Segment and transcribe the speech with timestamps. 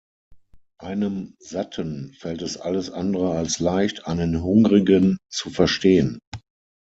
[0.79, 6.17] Einem Satten fällt es alles andere als leicht, einen Hungrigen zu verstehen.